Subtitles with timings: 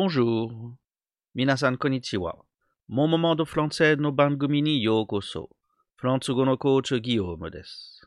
[0.00, 0.78] Bonjour.
[1.34, 2.32] Minasan konnichiwa.
[2.88, 5.50] Mon moment de français no bangumi ni yokoso.
[5.98, 8.00] François no coach Guillaume des.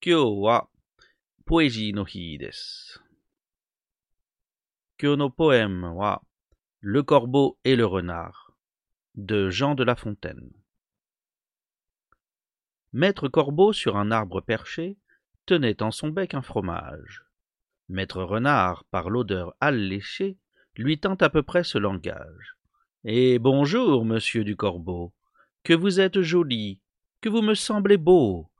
[0.00, 0.70] Kyo wa
[1.44, 2.38] poésie no hi.
[4.96, 6.22] Kyo no poème wa
[6.80, 8.52] Le corbeau et le renard
[9.16, 10.52] de Jean de La Fontaine.
[12.92, 14.96] Maître Corbeau, sur un arbre perché,
[15.44, 17.24] tenait en son bec un fromage.
[17.88, 20.38] Maître Renard, par l'odeur alléchée,
[20.76, 22.56] lui tint à peu près ce langage.
[23.04, 25.14] Eh bonjour, monsieur du Corbeau,
[25.62, 26.80] que vous êtes joli,
[27.20, 28.50] que vous me semblez beau.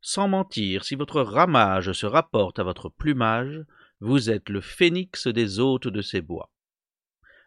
[0.00, 3.64] Sans mentir, si votre ramage se rapporte à votre plumage,
[4.00, 6.50] vous êtes le phénix des hôtes de ces bois.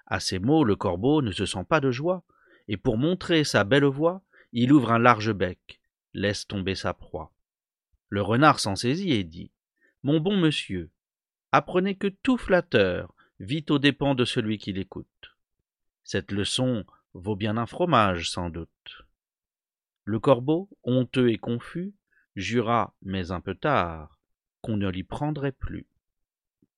[0.07, 2.23] À ces mots, le corbeau ne se sent pas de joie,
[2.67, 4.21] et pour montrer sa belle voix,
[4.51, 5.79] il ouvre un large bec,
[6.13, 7.31] laisse tomber sa proie.
[8.09, 9.51] Le renard s'en saisit et dit
[10.03, 10.91] Mon bon monsieur,
[11.53, 15.35] apprenez que tout flatteur vit aux dépens de celui qui l'écoute.
[16.03, 16.85] Cette leçon
[17.15, 19.05] vaut bien un fromage, sans doute.
[20.03, 21.93] Le corbeau, honteux et confus,
[22.35, 24.19] jura, mais un peu tard,
[24.61, 25.87] qu'on ne l'y prendrait plus.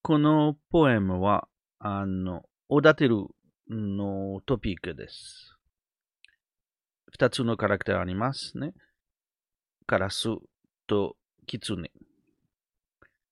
[0.01, 3.27] Kono poème wa ano odateru
[3.67, 5.55] no topique desu.
[7.11, 8.71] Futatsu no caractère animas ne?
[9.87, 10.39] Karasu
[10.87, 11.87] to kitsune.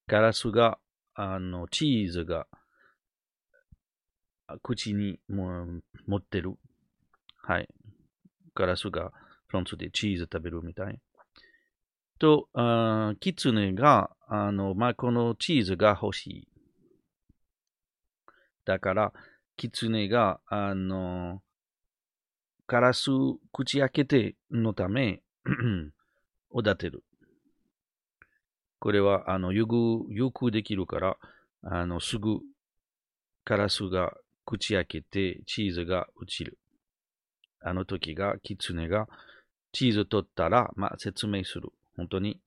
[0.07, 0.79] Karasu ga
[1.15, 2.45] ano cheese ga
[4.63, 5.65] 口にも
[6.07, 6.55] 持ってる。
[7.37, 7.67] はい。
[8.53, 9.11] カラスが
[9.47, 10.99] フランスでチーズ食べるみたい。
[12.19, 16.47] と、あキツネが、あの、まあ、このチーズが欲しい。
[18.63, 19.13] だから、
[19.57, 21.41] キツネが、あの、
[22.67, 23.09] カラス
[23.51, 25.21] 口開けてのため、
[26.51, 27.03] おだてる。
[28.79, 31.17] これは、あの、よく、よくできるから、
[31.63, 32.39] あの、すぐ、
[33.43, 34.13] カラスが
[34.51, 36.57] 口開けて、チーズが落ちる。
[37.61, 39.07] あの時が、キツネが、
[39.71, 41.69] チーズ取ったら、まあ、説明する。
[41.95, 42.39] 本当に、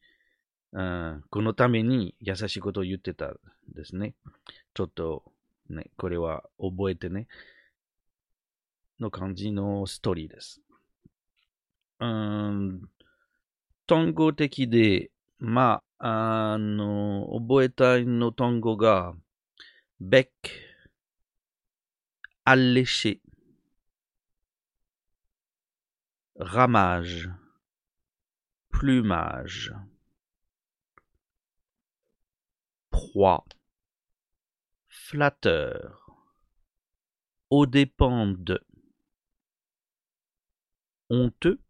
[0.72, 3.37] うん、このために優しいことを言ってたん
[3.75, 4.14] ですね。
[4.75, 5.22] ちょっと、
[5.70, 7.26] ね、これは覚えてね。
[9.00, 10.60] の感じのストーリーです。
[12.00, 12.82] うん、
[13.87, 19.14] 単語的で、まあ、あの、覚えたいの単語が、
[20.03, 20.28] bec,
[22.44, 23.21] alléché.
[26.37, 27.31] Ramage,
[28.71, 29.72] plumage,
[32.91, 33.44] proie,
[34.88, 36.10] flatteur,
[37.50, 38.61] aux dépens de,
[41.09, 41.61] honteux,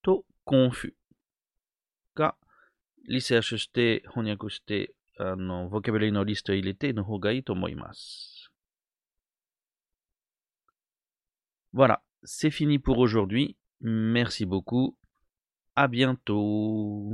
[0.00, 0.96] taux confus.
[2.16, 2.38] Ka,
[5.20, 8.41] euh, vocabulaire no liste il était, no hogai tomoimasu.
[11.72, 13.56] Voilà, c'est fini pour aujourd'hui.
[13.80, 14.96] Merci beaucoup.
[15.74, 17.12] À bientôt.